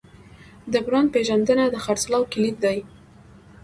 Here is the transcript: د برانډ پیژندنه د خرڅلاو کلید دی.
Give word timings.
د 0.71 0.73
برانډ 0.85 1.09
پیژندنه 1.15 1.65
د 1.69 1.75
خرڅلاو 1.83 2.29
کلید 2.33 2.57
دی. 2.65 2.77